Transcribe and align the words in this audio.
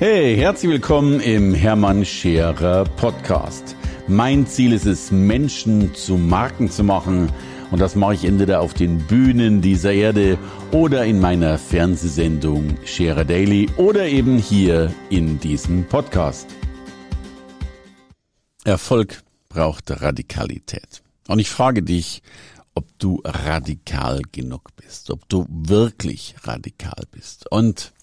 Hey, 0.00 0.36
herzlich 0.36 0.72
willkommen 0.72 1.20
im 1.20 1.54
Hermann 1.54 2.04
Scherer 2.04 2.82
Podcast. 2.82 3.76
Mein 4.08 4.44
Ziel 4.44 4.72
ist 4.72 4.86
es, 4.86 5.12
Menschen 5.12 5.94
zu 5.94 6.16
Marken 6.16 6.68
zu 6.68 6.82
machen. 6.82 7.30
Und 7.70 7.78
das 7.78 7.94
mache 7.94 8.14
ich 8.14 8.24
entweder 8.24 8.60
auf 8.60 8.74
den 8.74 8.98
Bühnen 8.98 9.62
dieser 9.62 9.92
Erde 9.92 10.36
oder 10.72 11.04
in 11.04 11.20
meiner 11.20 11.58
Fernsehsendung 11.58 12.76
Scherer 12.84 13.24
Daily 13.24 13.70
oder 13.76 14.04
eben 14.06 14.36
hier 14.36 14.92
in 15.10 15.38
diesem 15.38 15.84
Podcast. 15.84 16.48
Erfolg 18.64 19.22
braucht 19.48 19.92
Radikalität. 20.02 21.04
Und 21.28 21.38
ich 21.38 21.50
frage 21.50 21.84
dich, 21.84 22.20
ob 22.74 22.86
du 22.98 23.22
radikal 23.24 24.22
genug 24.32 24.70
bist, 24.74 25.10
ob 25.10 25.28
du 25.28 25.46
wirklich 25.48 26.34
radikal 26.42 27.04
bist. 27.12 27.48
Und 27.52 27.93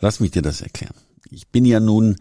lass 0.00 0.20
mich 0.20 0.30
dir 0.30 0.42
das 0.42 0.60
erklären. 0.60 0.94
Ich 1.30 1.48
bin 1.48 1.64
ja 1.64 1.80
nun 1.80 2.16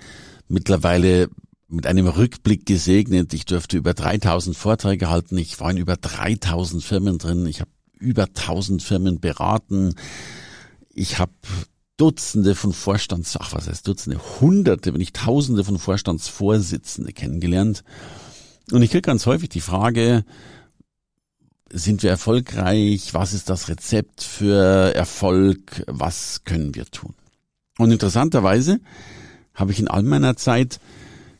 mittlerweile 0.47 1.29
mit 1.67 1.87
einem 1.87 2.07
Rückblick 2.07 2.65
gesegnet. 2.65 3.33
Ich 3.33 3.45
durfte 3.45 3.77
über 3.77 3.93
3000 3.93 4.55
Vorträge 4.55 5.09
halten. 5.09 5.37
Ich 5.37 5.59
war 5.59 5.71
in 5.71 5.77
über 5.77 5.97
3000 5.97 6.83
Firmen 6.83 7.17
drin. 7.17 7.45
Ich 7.45 7.61
habe 7.61 7.71
über 7.99 8.23
1000 8.23 8.81
Firmen 8.83 9.19
beraten. 9.19 9.95
Ich 10.93 11.19
habe 11.19 11.31
Dutzende 11.97 12.55
von 12.55 12.73
Vorstands, 12.73 13.37
ach 13.39 13.53
was 13.53 13.67
heißt 13.67 13.87
Dutzende, 13.87 14.19
Hunderte, 14.41 14.93
wenn 14.93 14.99
nicht 14.99 15.15
Tausende 15.15 15.63
von 15.63 15.77
Vorstandsvorsitzende 15.77 17.13
kennengelernt. 17.13 17.83
Und 18.71 18.81
ich 18.81 18.91
kriege 18.91 19.01
ganz 19.01 19.25
häufig 19.25 19.49
die 19.49 19.61
Frage, 19.61 20.25
sind 21.73 22.03
wir 22.03 22.11
erfolgreich? 22.11 23.13
Was 23.13 23.33
ist 23.33 23.49
das 23.49 23.67
Rezept 23.67 24.21
für 24.23 24.93
Erfolg? 24.95 25.83
Was 25.87 26.43
können 26.45 26.75
wir 26.75 26.85
tun? 26.85 27.15
Und 27.79 27.91
interessanterweise 27.91 28.79
habe 29.55 29.71
ich 29.71 29.79
in 29.79 29.87
all 29.87 30.03
meiner 30.03 30.35
Zeit 30.35 30.79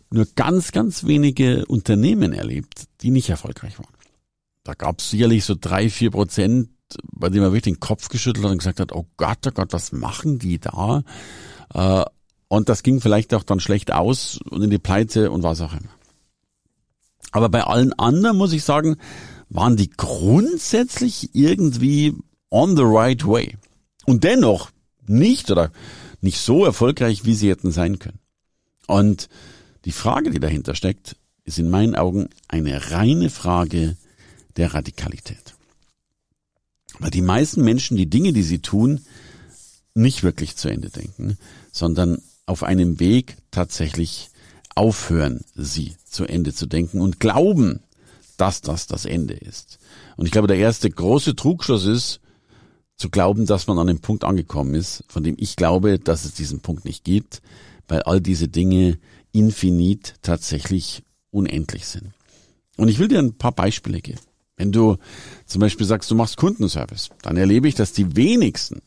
nur 0.10 0.28
ganz, 0.36 0.72
ganz 0.72 1.06
wenige 1.06 1.66
Unternehmen 1.68 2.34
erlebt, 2.34 2.86
die 3.02 3.12
nicht 3.12 3.30
erfolgreich 3.30 3.78
waren. 3.78 3.94
Da 4.64 4.74
gab 4.74 5.00
es 5.00 5.12
sicherlich 5.12 5.46
so 5.46 5.56
drei, 5.60 5.90
vier 5.90 6.10
Prozent, 6.10 6.70
bei 7.12 7.30
denen 7.30 7.44
man 7.44 7.52
wirklich 7.52 7.76
den 7.76 7.80
Kopf 7.80 8.10
geschüttelt 8.10 8.46
hat 8.46 8.52
und 8.52 8.58
gesagt 8.58 8.80
hat, 8.80 8.92
oh 8.92 9.06
Gott, 9.18 9.40
oh 9.48 9.52
Gott, 9.52 9.72
was 9.72 9.92
machen 9.92 10.40
die 10.40 10.60
da? 10.60 11.04
Äh, 11.74 12.06
und 12.48 12.70
das 12.70 12.84
ging 12.84 13.02
vielleicht 13.02 13.34
auch 13.34 13.44
dann 13.44 13.60
schlecht 13.60 13.92
aus 13.92 14.40
und 14.50 14.64
in 14.64 14.70
die 14.70 14.80
Pleite 14.80 15.32
und 15.32 15.44
was 15.44 15.62
auch 15.62 15.74
immer. 15.74 15.90
Aber 17.32 17.50
bei 17.50 17.64
allen 17.64 17.94
anderen 17.94 18.38
muss 18.38 18.54
ich 18.54 18.64
sagen, 18.64 18.98
waren 19.54 19.78
die 19.78 19.90
grundsätzlich 19.90 21.30
irgendwie 21.34 22.14
on 22.50 22.76
the 22.76 22.84
right 22.84 23.26
way. 23.26 23.56
Und 24.06 24.24
dennoch 24.24 24.72
nicht 25.06 25.52
oder 25.52 25.72
nicht 26.22 26.40
so 26.40 26.66
erfolgreich, 26.66 27.26
wie 27.26 27.36
sie 27.36 27.50
hätten 27.50 27.72
sein 27.72 28.00
können. 28.00 28.20
Und 28.88 29.30
die 29.86 29.92
Frage, 29.92 30.32
die 30.32 30.40
dahinter 30.40 30.76
steckt, 30.76 31.16
ist 31.46 31.60
in 31.60 31.70
meinen 31.70 31.96
Augen 31.96 32.30
eine 32.48 32.92
reine 32.92 33.30
Frage 33.30 33.96
der 34.58 34.74
Radikalität. 34.74 35.56
Weil 37.00 37.12
die 37.12 37.22
meisten 37.22 37.64
Menschen 37.64 37.98
die 37.98 38.10
Dinge, 38.10 38.34
die 38.34 38.44
sie 38.44 38.60
tun, 38.60 39.02
nicht 39.94 40.24
wirklich 40.24 40.56
zu 40.56 40.70
Ende 40.70 40.90
denken, 40.90 41.38
sondern 41.72 42.22
auf 42.46 42.64
einem 42.64 43.00
Weg 43.00 43.38
tatsächlich 43.52 44.30
aufhören, 44.76 45.42
sie 45.56 45.96
zu 46.06 46.26
Ende 46.26 46.54
zu 46.54 46.66
denken 46.66 47.02
und 47.02 47.20
glauben, 47.20 47.82
dass 48.44 48.60
das 48.60 48.88
das 48.88 49.06
Ende 49.06 49.36
ist. 49.36 49.80
Und 50.18 50.26
ich 50.26 50.34
glaube, 50.34 50.50
der 50.50 50.58
erste 50.58 50.90
große 50.90 51.34
Trugschluss 51.38 51.86
ist, 51.86 52.20
zu 52.98 53.10
glauben, 53.10 53.46
dass 53.46 53.68
man 53.68 53.80
an 53.80 53.88
dem 53.88 54.02
Punkt 54.02 54.26
angekommen 54.26 54.76
ist, 54.76 55.06
von 55.08 55.24
dem 55.24 55.36
ich 55.40 55.56
glaube, 55.56 55.98
dass 55.98 56.26
es 56.26 56.34
diesen 56.34 56.60
Punkt 56.60 56.84
nicht 56.84 57.06
gibt, 57.06 57.42
weil 57.88 58.02
all 58.04 58.20
diese 58.20 58.50
Dinge 58.50 59.00
infinit 59.32 60.16
tatsächlich 60.22 61.04
unendlich 61.32 61.88
sind. 61.88 62.12
Und 62.76 62.90
ich 62.90 63.00
will 63.00 63.08
dir 63.08 63.20
ein 63.20 63.38
paar 63.38 63.54
Beispiele 63.54 64.02
geben. 64.02 64.20
Wenn 64.58 64.74
du 64.74 64.98
zum 65.46 65.62
Beispiel 65.62 65.88
sagst, 65.88 66.12
du 66.12 66.16
machst 66.16 66.36
Kundenservice, 66.36 67.12
dann 67.22 67.38
erlebe 67.38 67.70
ich, 67.70 67.76
dass 67.76 67.94
die 67.94 68.18
wenigsten 68.18 68.82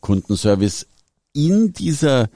Kundenservice 0.00 0.86
in 1.32 1.72
dieser 1.72 2.30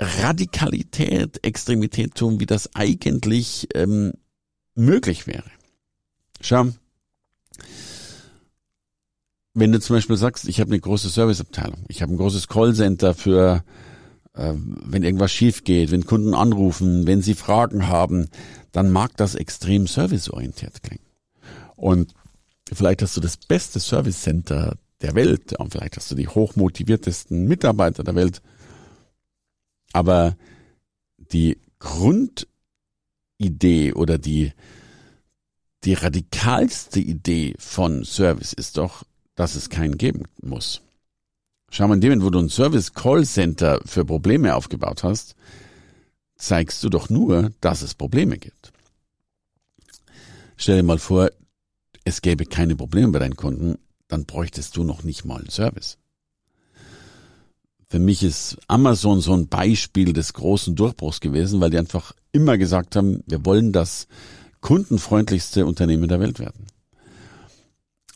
Radikalität, 0.00 1.44
Extremität 1.44 2.16
tun, 2.16 2.40
wie 2.40 2.46
das 2.46 2.74
eigentlich 2.74 3.68
ähm, 3.74 4.14
möglich 4.78 5.26
wäre. 5.26 5.50
Schau, 6.40 6.68
wenn 9.54 9.72
du 9.72 9.80
zum 9.80 9.96
Beispiel 9.96 10.16
sagst, 10.16 10.48
ich 10.48 10.60
habe 10.60 10.70
eine 10.70 10.80
große 10.80 11.08
Serviceabteilung, 11.08 11.84
ich 11.88 12.02
habe 12.02 12.12
ein 12.12 12.16
großes 12.16 12.48
Callcenter 12.48 13.14
für, 13.14 13.64
äh, 14.34 14.52
wenn 14.54 15.02
irgendwas 15.02 15.32
schief 15.32 15.64
geht, 15.64 15.90
wenn 15.90 16.06
Kunden 16.06 16.34
anrufen, 16.34 17.06
wenn 17.06 17.22
sie 17.22 17.34
Fragen 17.34 17.88
haben, 17.88 18.28
dann 18.72 18.90
mag 18.90 19.16
das 19.16 19.34
extrem 19.34 19.86
serviceorientiert 19.86 20.82
klingen. 20.82 21.04
Und 21.74 22.14
vielleicht 22.72 23.02
hast 23.02 23.16
du 23.16 23.20
das 23.20 23.36
beste 23.36 23.80
Service 23.80 24.22
Center 24.22 24.76
der 25.00 25.14
Welt 25.14 25.58
und 25.58 25.72
vielleicht 25.72 25.96
hast 25.96 26.10
du 26.10 26.14
die 26.14 26.28
hochmotiviertesten 26.28 27.46
Mitarbeiter 27.46 28.04
der 28.04 28.14
Welt 28.14 28.42
aber 29.92 30.36
die 31.32 31.58
Grundidee 33.38 33.92
oder 33.92 34.18
die, 34.18 34.52
die 35.84 35.94
radikalste 35.94 37.00
Idee 37.00 37.54
von 37.58 38.04
Service 38.04 38.52
ist 38.52 38.76
doch, 38.76 39.04
dass 39.36 39.54
es 39.54 39.70
keinen 39.70 39.96
geben 39.96 40.24
muss. 40.42 40.82
Schau 41.70 41.86
mal, 41.86 41.94
in 41.94 42.00
dem, 42.00 42.22
wo 42.22 42.30
du 42.30 42.40
ein 42.40 42.48
Service 42.48 42.94
Call 42.94 43.24
Center 43.24 43.80
für 43.84 44.04
Probleme 44.04 44.54
aufgebaut 44.54 45.04
hast, 45.04 45.36
zeigst 46.36 46.82
du 46.82 46.88
doch 46.88 47.10
nur, 47.10 47.52
dass 47.60 47.82
es 47.82 47.94
Probleme 47.94 48.38
gibt. 48.38 48.72
Stell 50.56 50.76
dir 50.76 50.82
mal 50.82 50.98
vor, 50.98 51.30
es 52.04 52.22
gäbe 52.22 52.44
keine 52.44 52.74
Probleme 52.74 53.12
bei 53.12 53.18
deinen 53.20 53.36
Kunden, 53.36 53.78
dann 54.08 54.24
bräuchtest 54.24 54.76
du 54.76 54.82
noch 54.82 55.04
nicht 55.04 55.24
mal 55.24 55.38
einen 55.38 55.50
Service. 55.50 55.98
Für 57.90 57.98
mich 57.98 58.22
ist 58.22 58.58
Amazon 58.68 59.20
so 59.20 59.32
ein 59.32 59.48
Beispiel 59.48 60.12
des 60.12 60.34
großen 60.34 60.76
Durchbruchs 60.76 61.20
gewesen, 61.20 61.60
weil 61.60 61.70
die 61.70 61.78
einfach 61.78 62.12
immer 62.32 62.58
gesagt 62.58 62.96
haben, 62.96 63.22
wir 63.26 63.46
wollen 63.46 63.72
das 63.72 64.08
kundenfreundlichste 64.60 65.64
Unternehmen 65.64 66.08
der 66.08 66.20
Welt 66.20 66.38
werden. 66.38 66.66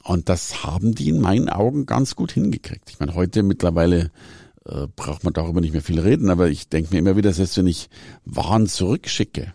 Und 0.02 0.28
das 0.28 0.64
haben 0.64 0.94
die 0.94 1.08
in 1.08 1.20
meinen 1.20 1.48
Augen 1.48 1.86
ganz 1.86 2.16
gut 2.16 2.32
hingekriegt. 2.32 2.90
Ich 2.90 2.98
meine, 2.98 3.14
heute 3.14 3.42
mittlerweile 3.42 4.10
äh, 4.66 4.88
braucht 4.94 5.24
man 5.24 5.32
darüber 5.32 5.60
nicht 5.60 5.72
mehr 5.72 5.82
viel 5.82 6.00
reden, 6.00 6.28
aber 6.28 6.48
ich 6.48 6.68
denke 6.68 6.92
mir 6.92 6.98
immer 6.98 7.16
wieder, 7.16 7.32
selbst 7.32 7.56
wenn 7.56 7.66
ich 7.66 7.88
Waren 8.24 8.66
zurückschicke, 8.66 9.54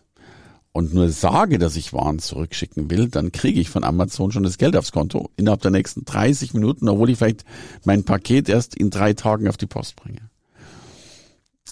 und 0.77 0.93
nur 0.93 1.09
sage, 1.09 1.57
dass 1.57 1.75
ich 1.75 1.91
Waren 1.91 2.19
zurückschicken 2.19 2.91
will, 2.91 3.09
dann 3.09 3.31
kriege 3.31 3.59
ich 3.59 3.67
von 3.67 3.83
Amazon 3.83 4.31
schon 4.31 4.43
das 4.43 4.59
Geld 4.59 4.77
aufs 4.77 4.91
Konto 4.91 5.31
innerhalb 5.35 5.63
der 5.63 5.71
nächsten 5.71 6.05
30 6.05 6.53
Minuten, 6.53 6.87
obwohl 6.87 7.09
ich 7.09 7.17
vielleicht 7.17 7.45
mein 7.83 8.03
Paket 8.03 8.47
erst 8.47 8.75
in 8.75 8.91
drei 8.91 9.13
Tagen 9.13 9.47
auf 9.47 9.57
die 9.57 9.65
Post 9.65 9.95
bringe. 9.95 10.29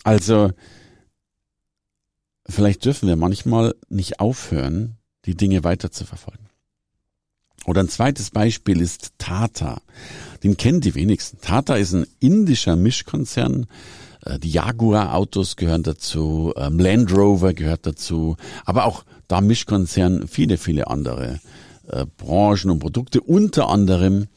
Also, 0.03 0.49
vielleicht 2.49 2.83
dürfen 2.83 3.07
wir 3.07 3.15
manchmal 3.15 3.75
nicht 3.89 4.19
aufhören, 4.19 4.97
die 5.25 5.35
Dinge 5.35 5.63
weiter 5.63 5.91
zu 5.91 6.03
verfolgen. 6.03 6.49
Oder 7.67 7.81
ein 7.83 7.89
zweites 7.89 8.31
Beispiel 8.31 8.81
ist 8.81 9.11
Tata. 9.19 9.83
Den 10.41 10.57
kennen 10.57 10.81
die 10.81 10.95
wenigsten. 10.95 11.39
Tata 11.41 11.75
ist 11.75 11.93
ein 11.93 12.07
indischer 12.19 12.75
Mischkonzern, 12.75 13.67
die 14.39 14.49
Jaguar-Autos 14.49 15.55
gehören 15.55 15.83
dazu, 15.83 16.53
ähm, 16.55 16.79
Land 16.79 17.15
Rover 17.15 17.53
gehört 17.53 17.85
dazu, 17.85 18.37
aber 18.65 18.85
auch 18.85 19.03
da 19.27 19.41
Mischkonzern 19.41 20.27
viele, 20.27 20.57
viele 20.57 20.87
andere 20.87 21.39
äh, 21.87 22.05
Branchen 22.17 22.71
und 22.71 22.79
Produkte, 22.79 23.21
unter 23.21 23.69
anderem 23.69 24.27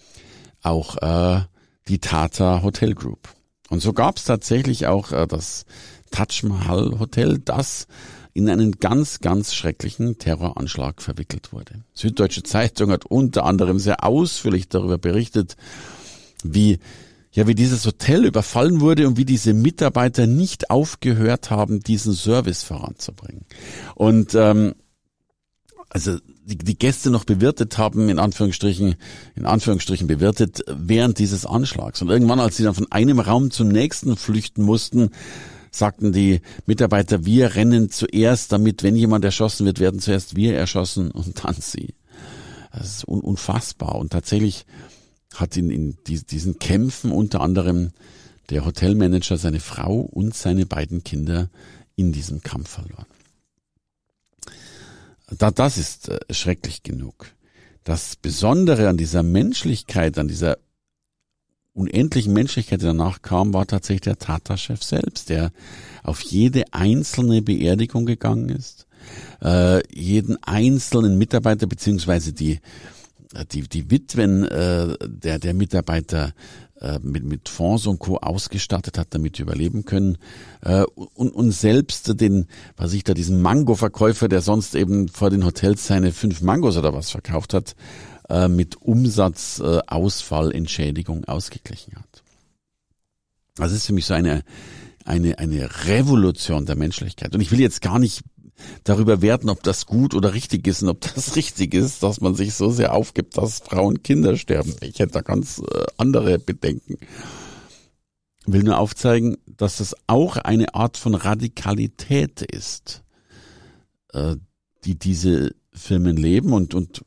auch 0.63 0.97
äh, 0.97 1.43
die 1.89 1.99
Tata 1.99 2.63
Hotel 2.63 2.95
Group. 2.95 3.29
Und 3.71 3.81
so 3.81 3.93
gab 3.93 4.17
es 4.17 4.25
tatsächlich 4.25 4.87
auch 4.87 5.13
äh, 5.13 5.27
das 5.27 5.65
Taj 6.11 6.43
Mahal 6.47 6.99
Hotel, 6.99 7.39
das 7.39 7.87
in 8.35 8.49
einen 8.49 8.73
ganz, 8.73 9.21
ganz 9.21 9.55
schrecklichen 9.55 10.19
Terroranschlag 10.19 11.03
verwickelt 11.03 11.53
wurde. 11.53 11.83
Süddeutsche 11.93 12.43
Zeitung 12.43 12.91
hat 12.91 13.05
unter 13.05 13.45
anderem 13.45 13.79
sehr 13.79 14.05
ausführlich 14.05 14.69
darüber 14.69 14.97
berichtet, 14.97 15.57
wie 16.45 16.79
ja, 17.39 17.47
wie 17.47 17.55
dieses 17.55 17.87
Hotel 17.87 18.25
überfallen 18.25 18.81
wurde 18.81 19.07
und 19.07 19.17
wie 19.17 19.25
diese 19.25 19.55
Mitarbeiter 19.55 20.27
nicht 20.27 20.71
aufgehört 20.71 21.53
haben, 21.53 21.79
diesen 21.79 22.13
Service 22.13 22.65
voranzubringen. 22.65 23.45
Und 23.95 24.35
ähm, 24.35 24.75
also 25.89 26.19
die, 26.45 26.59
die 26.59 26.77
Gäste 26.77 27.11
noch 27.11 27.23
bewirtet 27.23 27.79
haben, 27.79 28.09
in 28.09 28.19
Anführungsstrichen, 28.19 28.97
in 29.37 29.47
Anführungsstrichen 29.47 30.09
bewirtet, 30.09 30.65
während 30.67 31.21
dieses 31.21 31.47
Anschlags. 31.47 32.03
Und 32.03 32.09
irgendwann, 32.09 32.41
als 32.41 32.57
sie 32.57 32.65
dann 32.65 32.75
von 32.75 32.91
einem 32.91 33.21
Raum 33.21 33.53
zum 33.53 33.69
nächsten 33.69 34.17
flüchten 34.17 34.65
mussten, 34.65 35.11
sagten 35.71 36.13
die 36.13 36.41
Mitarbeiter, 36.67 37.25
wir 37.25 37.55
rennen 37.55 37.89
zuerst, 37.89 38.51
damit, 38.51 38.83
wenn 38.83 38.97
jemand 38.97 39.25
erschossen 39.25 39.65
wird, 39.65 39.79
werden 39.79 40.01
zuerst 40.01 40.35
wir 40.35 40.57
erschossen 40.57 41.13
und 41.13 41.45
dann 41.45 41.55
sie. 41.61 41.95
Das 42.73 42.97
ist 42.97 43.05
unfassbar. 43.05 43.95
Und 43.95 44.11
tatsächlich 44.11 44.67
hat 45.35 45.57
in, 45.57 45.71
in 45.71 45.97
diesen 46.07 46.59
Kämpfen 46.59 47.11
unter 47.11 47.41
anderem 47.41 47.91
der 48.51 48.65
Hotelmanager 48.65 49.37
seine 49.37 49.61
Frau 49.61 50.01
und 50.01 50.35
seine 50.35 50.67
beiden 50.67 51.05
Kinder 51.05 51.51
in 51.97 52.13
diesem 52.13 52.43
Kampf 52.43 52.71
verloren. 52.71 53.07
Da, 55.31 55.51
das 55.51 55.77
ist 55.77 56.09
äh, 56.09 56.19
schrecklich 56.31 56.83
genug. 56.83 57.33
Das 57.85 58.17
Besondere 58.17 58.89
an 58.89 58.97
dieser 58.97 59.23
Menschlichkeit, 59.23 60.19
an 60.19 60.29
dieser 60.29 60.59
unendlichen 61.75 62.33
Menschlichkeit, 62.33 62.81
die 62.81 62.87
danach 62.87 63.23
kam, 63.23 63.55
war 63.55 63.67
tatsächlich 63.67 64.03
der 64.03 64.19
Tata-Chef 64.19 64.83
selbst, 64.83 65.29
der 65.29 65.53
auf 66.03 66.21
jede 66.21 66.65
einzelne 66.73 67.41
Beerdigung 67.41 68.05
gegangen 68.05 68.49
ist, 68.49 68.87
äh, 69.43 69.81
jeden 69.95 70.43
einzelnen 70.43 71.19
Mitarbeiter 71.19 71.67
beziehungsweise 71.67 72.33
die 72.33 72.61
die, 73.53 73.63
die 73.63 73.91
Witwen 73.91 74.45
äh, 74.45 74.97
der, 75.07 75.39
der 75.39 75.55
Mitarbeiter 75.55 76.33
äh, 76.81 76.99
mit, 77.03 77.25
mit 77.25 77.49
Fonds 77.49 77.87
und 77.87 77.99
Co. 77.99 78.19
ausgestattet 78.19 78.99
hat, 78.99 79.09
damit 79.11 79.39
überleben 79.39 79.85
können. 79.85 80.19
Äh, 80.63 80.85
und, 80.85 81.31
und 81.31 81.51
selbst 81.51 82.21
den, 82.21 82.47
was 82.77 82.93
ich 82.93 83.05
da, 83.05 83.15
diesen 83.15 83.43
Mango-Verkäufer, 83.43 84.29
der 84.29 84.41
sonst 84.41 84.75
eben 84.75 85.09
vor 85.09 85.31
den 85.31 85.45
Hotels 85.45 85.87
seine 85.87 86.13
fünf 86.13 86.41
Mangos 86.41 86.77
oder 86.77 86.95
was 86.95 87.11
verkauft 87.11 87.53
hat, 87.53 87.75
äh, 88.29 88.49
mit 88.49 88.77
Umsatzausfall, 88.77 90.53
äh, 90.53 90.57
Entschädigung 90.57 91.25
ausgeglichen 91.25 91.97
hat. 91.97 92.23
Das 93.57 93.73
ist 93.73 93.87
für 93.87 93.93
mich 93.93 94.07
so 94.07 94.15
eine, 94.15 94.45
eine, 95.05 95.39
eine 95.39 95.69
Revolution 95.87 96.65
der 96.65 96.77
Menschlichkeit. 96.77 97.35
Und 97.35 97.41
ich 97.41 97.51
will 97.51 97.61
jetzt 97.61 97.83
gar 97.83 97.99
nicht 97.99 98.23
darüber 98.85 99.23
werten, 99.23 99.49
ob 99.49 99.63
das 99.63 99.87
gut 99.87 100.15
oder 100.15 100.35
richtig 100.35 100.67
ist 100.67 100.83
und 100.83 100.89
ob 100.89 101.01
das 101.01 101.37
richtig 101.37 101.75
ist, 101.75 102.03
dass 102.03 102.21
man 102.21 102.35
sich 102.35 102.55
so 102.55 102.71
sehr 102.71 102.95
aufgibt, 102.95 103.37
dass 103.37 103.61
Frauen 103.61 104.03
Kinder 104.03 104.37
sterben. 104.37 104.75
Ich 104.81 104.99
hätte 104.99 105.13
da 105.13 105.21
ganz 105.21 105.59
äh, 105.59 105.85
andere 105.97 106.39
Bedenken. 106.39 106.99
Will 108.47 108.63
nur 108.63 108.79
aufzeigen, 108.79 109.37
dass 109.47 109.77
das 109.77 109.95
auch 110.07 110.37
eine 110.37 110.75
Art 110.75 110.97
von 110.97 111.15
Radikalität 111.15 112.43
ist, 112.43 113.03
äh, 114.13 114.37
die 114.85 114.99
diese 114.99 115.55
Firmen 115.73 116.17
leben 116.17 116.53
und, 116.53 116.75
und 116.75 117.05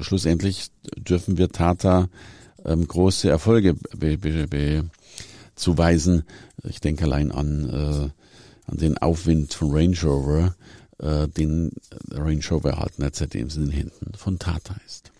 schlussendlich 0.00 0.68
dürfen 0.96 1.38
wir 1.38 1.50
Tata 1.50 2.08
ähm, 2.64 2.86
große 2.86 3.28
Erfolge 3.28 3.74
be, 3.96 4.18
be, 4.18 4.46
be, 4.46 4.90
zuweisen. 5.54 6.24
Ich 6.64 6.80
denke 6.80 7.04
allein 7.04 7.32
an, 7.32 7.68
äh, 7.68 8.70
an 8.70 8.76
den 8.76 8.98
Aufwind 8.98 9.54
von 9.54 9.72
Range 9.72 9.96
Rover, 10.02 10.54
äh, 11.02 11.28
den 11.28 11.72
Range 12.10 12.44
Rover 12.50 12.78
halt 12.78 13.16
seitdem 13.16 13.48
es 13.48 13.56
in 13.56 13.66
den 13.66 13.72
Händen 13.72 14.14
von 14.16 14.38
Tata 14.38 14.76
ist. 14.86 15.12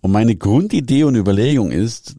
Und 0.00 0.10
meine 0.10 0.36
Grundidee 0.36 1.04
und 1.04 1.14
Überlegung 1.14 1.70
ist, 1.70 2.16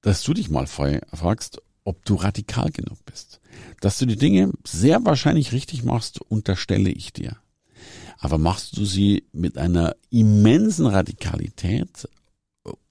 dass 0.00 0.22
du 0.22 0.32
dich 0.32 0.48
mal 0.48 0.66
fragst, 0.66 1.62
ob 1.84 2.04
du 2.04 2.14
radikal 2.14 2.70
genug 2.70 3.04
bist. 3.04 3.40
Dass 3.80 3.98
du 3.98 4.06
die 4.06 4.16
Dinge 4.16 4.52
sehr 4.64 5.04
wahrscheinlich 5.04 5.52
richtig 5.52 5.84
machst, 5.84 6.20
unterstelle 6.20 6.90
ich 6.90 7.12
dir. 7.12 7.36
Aber 8.18 8.38
machst 8.38 8.76
du 8.78 8.84
sie 8.84 9.24
mit 9.32 9.58
einer 9.58 9.94
immensen 10.10 10.86
Radikalität, 10.86 12.08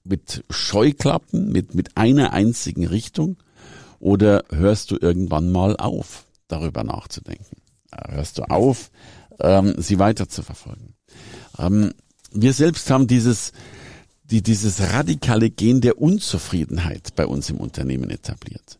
mit 0.04 0.44
Scheuklappen, 0.48 1.50
mit, 1.50 1.74
mit 1.74 1.96
einer 1.96 2.32
einzigen 2.32 2.86
Richtung? 2.86 3.36
Oder 3.98 4.44
hörst 4.50 4.92
du 4.92 4.98
irgendwann 5.00 5.50
mal 5.50 5.76
auf, 5.76 6.26
darüber 6.46 6.84
nachzudenken? 6.84 7.56
Hörst 8.08 8.38
du 8.38 8.42
auf, 8.42 8.90
ähm, 9.40 9.74
sie 9.78 9.98
weiter 9.98 10.28
zu 10.28 10.42
verfolgen. 10.42 10.94
Ähm, 11.58 11.92
wir 12.32 12.52
selbst 12.52 12.90
haben 12.90 13.06
dieses, 13.06 13.52
die, 14.24 14.42
dieses 14.42 14.92
radikale 14.92 15.50
Gen 15.50 15.80
der 15.80 16.00
Unzufriedenheit 16.00 17.14
bei 17.14 17.26
uns 17.26 17.48
im 17.50 17.58
Unternehmen 17.58 18.10
etabliert. 18.10 18.78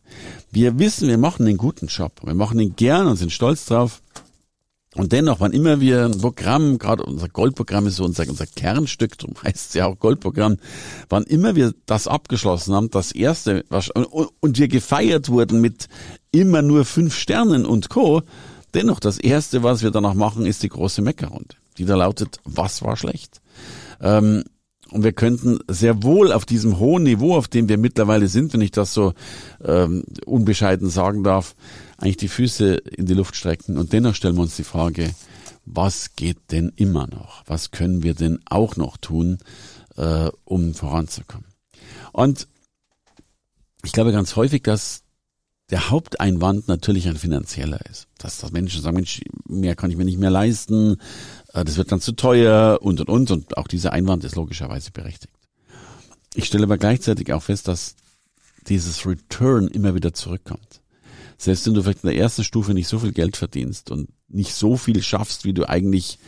Wir 0.51 0.77
wissen, 0.79 1.07
wir 1.07 1.17
machen 1.17 1.47
einen 1.47 1.57
guten 1.57 1.87
Job. 1.87 2.21
Wir 2.23 2.33
machen 2.33 2.59
ihn 2.59 2.75
gern 2.75 3.07
und 3.07 3.17
sind 3.17 3.31
stolz 3.31 3.65
drauf. 3.65 4.01
Und 4.97 5.11
dennoch, 5.11 5.39
wann 5.39 5.51
immer 5.51 5.79
wir 5.79 6.05
ein 6.05 6.19
Programm, 6.19 6.79
gerade 6.79 7.03
unser 7.03 7.29
Goldprogramm 7.29 7.85
ist 7.85 7.97
so 7.97 8.03
unser, 8.03 8.27
unser 8.27 8.47
Kernstück, 8.47 9.17
darum 9.17 9.35
heißt 9.43 9.69
es 9.69 9.73
ja 9.75 9.85
auch 9.85 9.99
Goldprogramm, 9.99 10.57
wann 11.07 11.23
immer 11.23 11.55
wir 11.55 11.73
das 11.85 12.07
abgeschlossen 12.07 12.73
haben, 12.73 12.89
das 12.89 13.11
erste, 13.11 13.63
und, 14.39 14.57
wir 14.57 14.67
gefeiert 14.67 15.29
wurden 15.29 15.61
mit 15.61 15.87
immer 16.31 16.63
nur 16.63 16.83
fünf 16.83 17.15
Sternen 17.15 17.65
und 17.65 17.89
Co., 17.89 18.23
Dennoch, 18.73 18.99
das 18.99 19.17
Erste, 19.17 19.63
was 19.63 19.83
wir 19.83 19.91
danach 19.91 20.13
machen, 20.13 20.45
ist 20.45 20.63
die 20.63 20.69
große 20.69 21.01
Meckerrunde, 21.01 21.55
die 21.77 21.85
da 21.85 21.95
lautet, 21.95 22.39
was 22.43 22.81
war 22.81 22.97
schlecht? 22.97 23.41
Ähm, 24.01 24.43
und 24.91 25.03
wir 25.03 25.11
könnten 25.11 25.59
sehr 25.67 26.03
wohl 26.03 26.31
auf 26.31 26.45
diesem 26.45 26.79
hohen 26.79 27.03
Niveau, 27.03 27.35
auf 27.35 27.47
dem 27.47 27.67
wir 27.67 27.77
mittlerweile 27.77 28.27
sind, 28.27 28.53
wenn 28.53 28.61
ich 28.61 28.71
das 28.71 28.93
so 28.93 29.13
ähm, 29.63 30.03
unbescheiden 30.25 30.89
sagen 30.89 31.23
darf, 31.23 31.55
eigentlich 31.97 32.17
die 32.17 32.29
Füße 32.29 32.75
in 32.75 33.05
die 33.05 33.13
Luft 33.13 33.35
strecken. 33.35 33.77
Und 33.77 33.91
dennoch 33.91 34.15
stellen 34.15 34.35
wir 34.35 34.43
uns 34.43 34.55
die 34.55 34.63
Frage, 34.63 35.13
was 35.65 36.15
geht 36.15 36.51
denn 36.51 36.71
immer 36.75 37.07
noch? 37.07 37.43
Was 37.47 37.71
können 37.71 38.01
wir 38.01 38.13
denn 38.13 38.39
auch 38.45 38.77
noch 38.77 38.95
tun, 38.95 39.39
äh, 39.97 40.29
um 40.45 40.73
voranzukommen? 40.73 41.47
Und 42.13 42.47
ich 43.83 43.91
glaube 43.91 44.13
ganz 44.13 44.35
häufig, 44.37 44.63
dass 44.63 45.03
der 45.69 45.89
Haupteinwand 45.89 46.67
natürlich 46.67 47.07
ein 47.07 47.17
finanzieller 47.17 47.79
ist. 47.89 48.07
Dass 48.17 48.37
das 48.37 48.51
Menschen 48.51 48.81
sagen, 48.81 48.95
Mensch, 48.95 49.21
mehr 49.47 49.75
kann 49.75 49.91
ich 49.91 49.97
mir 49.97 50.05
nicht 50.05 50.19
mehr 50.19 50.29
leisten, 50.29 50.97
äh, 51.53 51.65
das 51.65 51.77
wird 51.77 51.91
dann 51.91 52.01
zu 52.01 52.13
teuer 52.13 52.79
und 52.81 53.01
und 53.01 53.09
und 53.09 53.31
und 53.31 53.57
auch 53.57 53.67
dieser 53.67 53.93
Einwand 53.93 54.23
ist 54.23 54.35
logischerweise 54.35 54.91
berechtigt. 54.91 55.33
Ich 56.35 56.45
stelle 56.45 56.63
aber 56.63 56.77
gleichzeitig 56.77 57.33
auch 57.33 57.43
fest, 57.43 57.67
dass 57.67 57.95
dieses 58.67 59.05
Return 59.05 59.67
immer 59.67 59.95
wieder 59.95 60.13
zurückkommt. 60.13 60.81
Selbst 61.37 61.65
wenn 61.65 61.73
du 61.73 61.83
vielleicht 61.83 62.03
in 62.03 62.09
der 62.09 62.17
ersten 62.17 62.43
Stufe 62.43 62.73
nicht 62.73 62.87
so 62.87 62.99
viel 62.99 63.11
Geld 63.11 63.37
verdienst 63.37 63.91
und 63.91 64.09
nicht 64.27 64.53
so 64.53 64.77
viel 64.77 65.01
schaffst, 65.01 65.45
wie 65.45 65.53
du 65.53 65.67
eigentlich 65.67 66.19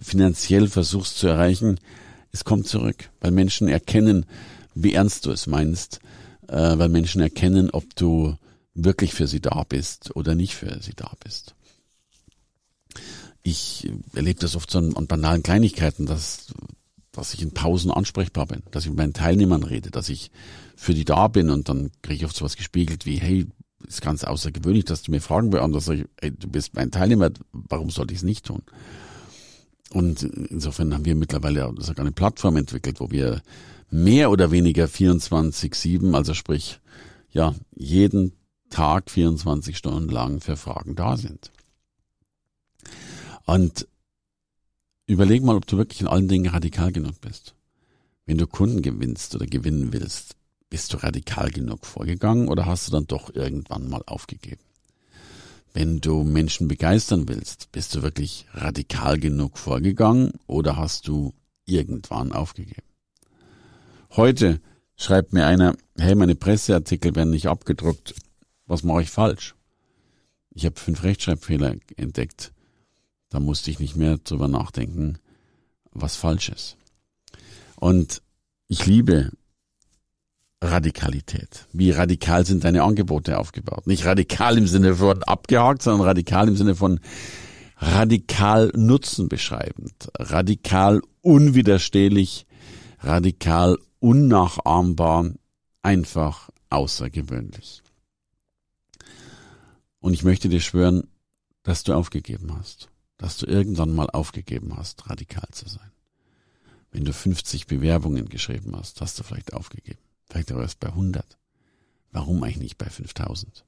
finanziell 0.00 0.68
versuchst 0.68 1.18
zu 1.18 1.26
erreichen, 1.26 1.78
es 2.30 2.44
kommt 2.44 2.66
zurück, 2.66 3.10
weil 3.20 3.30
Menschen 3.30 3.68
erkennen, 3.68 4.24
wie 4.74 4.94
ernst 4.94 5.26
du 5.26 5.30
es 5.30 5.46
meinst, 5.46 6.00
äh, 6.48 6.78
weil 6.78 6.88
Menschen 6.88 7.20
erkennen, 7.20 7.70
ob 7.70 7.94
du 7.94 8.36
wirklich 8.74 9.14
für 9.14 9.26
sie 9.26 9.40
da 9.40 9.64
bist 9.64 10.14
oder 10.16 10.34
nicht 10.34 10.54
für 10.54 10.80
sie 10.82 10.94
da 10.94 11.12
bist. 11.22 11.54
Ich 13.42 13.90
erlebe 14.14 14.40
das 14.40 14.56
oft 14.56 14.70
so 14.70 14.78
an, 14.78 14.96
an 14.96 15.06
banalen 15.06 15.42
Kleinigkeiten, 15.42 16.06
dass, 16.06 16.46
dass 17.10 17.34
ich 17.34 17.42
in 17.42 17.52
Pausen 17.52 17.90
ansprechbar 17.90 18.46
bin, 18.46 18.62
dass 18.70 18.84
ich 18.84 18.90
mit 18.90 18.98
meinen 18.98 19.12
Teilnehmern 19.12 19.64
rede, 19.64 19.90
dass 19.90 20.08
ich 20.08 20.30
für 20.76 20.94
die 20.94 21.04
da 21.04 21.28
bin 21.28 21.50
und 21.50 21.68
dann 21.68 21.90
kriege 22.02 22.16
ich 22.16 22.24
oft 22.24 22.36
sowas 22.36 22.56
gespiegelt 22.56 23.04
wie, 23.06 23.16
hey, 23.16 23.46
ist 23.86 24.00
ganz 24.00 24.24
außergewöhnlich, 24.24 24.84
dass 24.84 25.02
du 25.02 25.10
mir 25.10 25.20
Fragen 25.20 25.50
beantwortest. 25.50 25.90
Ich, 25.90 26.04
hey, 26.20 26.30
du 26.30 26.48
bist 26.48 26.74
mein 26.74 26.90
Teilnehmer, 26.90 27.30
warum 27.52 27.90
sollte 27.90 28.12
ich 28.12 28.20
es 28.20 28.24
nicht 28.24 28.46
tun? 28.46 28.62
Und 29.90 30.22
insofern 30.22 30.94
haben 30.94 31.04
wir 31.04 31.14
mittlerweile 31.14 31.72
sogar 31.78 32.04
eine 32.04 32.12
Plattform 32.12 32.56
entwickelt, 32.56 33.00
wo 33.00 33.10
wir 33.10 33.42
mehr 33.90 34.30
oder 34.30 34.50
weniger 34.50 34.86
24-7, 34.86 36.14
also 36.14 36.32
sprich, 36.32 36.80
ja, 37.30 37.54
jeden 37.74 38.32
Tag 38.72 39.10
24 39.10 39.76
Stunden 39.76 40.08
lang 40.08 40.40
für 40.40 40.56
Fragen 40.56 40.96
da 40.96 41.16
sind. 41.16 41.52
Und 43.44 43.86
überleg 45.06 45.42
mal, 45.42 45.56
ob 45.56 45.66
du 45.66 45.76
wirklich 45.76 46.00
in 46.00 46.08
allen 46.08 46.28
Dingen 46.28 46.50
radikal 46.50 46.90
genug 46.90 47.20
bist. 47.20 47.54
Wenn 48.24 48.38
du 48.38 48.46
Kunden 48.46 48.82
gewinnst 48.82 49.34
oder 49.34 49.46
gewinnen 49.46 49.92
willst, 49.92 50.36
bist 50.70 50.92
du 50.92 50.96
radikal 50.96 51.50
genug 51.50 51.84
vorgegangen 51.84 52.48
oder 52.48 52.64
hast 52.64 52.88
du 52.88 52.92
dann 52.92 53.06
doch 53.06 53.34
irgendwann 53.34 53.88
mal 53.88 54.02
aufgegeben? 54.06 54.62
Wenn 55.74 56.00
du 56.00 56.22
Menschen 56.22 56.66
begeistern 56.68 57.28
willst, 57.28 57.72
bist 57.72 57.94
du 57.94 58.02
wirklich 58.02 58.46
radikal 58.52 59.18
genug 59.18 59.58
vorgegangen 59.58 60.32
oder 60.46 60.76
hast 60.76 61.08
du 61.08 61.34
irgendwann 61.66 62.32
aufgegeben? 62.32 62.86
Heute 64.16 64.60
schreibt 64.96 65.32
mir 65.32 65.46
einer, 65.46 65.74
hey, 65.98 66.14
meine 66.14 66.34
Presseartikel 66.34 67.14
werden 67.14 67.30
nicht 67.30 67.48
abgedruckt. 67.48 68.14
Was 68.66 68.82
mache 68.82 69.02
ich 69.02 69.10
falsch? 69.10 69.54
Ich 70.50 70.64
habe 70.64 70.78
fünf 70.78 71.02
Rechtschreibfehler 71.02 71.76
entdeckt. 71.96 72.52
Da 73.30 73.40
musste 73.40 73.70
ich 73.70 73.80
nicht 73.80 73.96
mehr 73.96 74.18
drüber 74.18 74.48
nachdenken, 74.48 75.18
was 75.92 76.16
falsch 76.16 76.50
ist. 76.50 76.76
Und 77.76 78.22
ich 78.68 78.86
liebe 78.86 79.30
Radikalität. 80.62 81.66
Wie 81.72 81.90
radikal 81.90 82.46
sind 82.46 82.64
deine 82.64 82.82
Angebote 82.84 83.38
aufgebaut? 83.38 83.86
Nicht 83.86 84.04
radikal 84.04 84.56
im 84.56 84.66
Sinne 84.66 84.94
von 84.94 85.22
abgehakt, 85.24 85.82
sondern 85.82 86.06
radikal 86.06 86.48
im 86.48 86.56
Sinne 86.56 86.74
von 86.74 87.00
radikal 87.78 88.70
Nutzen 88.76 89.28
beschreibend, 89.28 90.08
radikal 90.18 91.02
unwiderstehlich, 91.20 92.46
radikal 93.00 93.76
unnachahmbar, 93.98 95.32
einfach 95.82 96.50
außergewöhnlich. 96.70 97.82
Und 100.02 100.14
ich 100.14 100.24
möchte 100.24 100.48
dir 100.48 100.60
schwören, 100.60 101.06
dass 101.62 101.84
du 101.84 101.94
aufgegeben 101.94 102.52
hast, 102.58 102.90
dass 103.18 103.38
du 103.38 103.46
irgendwann 103.46 103.94
mal 103.94 104.10
aufgegeben 104.10 104.76
hast, 104.76 105.08
radikal 105.08 105.48
zu 105.52 105.68
sein. 105.68 105.92
Wenn 106.90 107.04
du 107.04 107.12
50 107.12 107.68
Bewerbungen 107.68 108.28
geschrieben 108.28 108.74
hast, 108.76 109.00
hast 109.00 109.18
du 109.20 109.22
vielleicht 109.22 109.52
aufgegeben. 109.54 110.00
Vielleicht 110.28 110.50
aber 110.50 110.62
erst 110.62 110.80
bei 110.80 110.88
100. 110.88 111.38
Warum 112.10 112.42
eigentlich 112.42 112.58
nicht 112.58 112.78
bei 112.78 112.90
5000? 112.90 113.64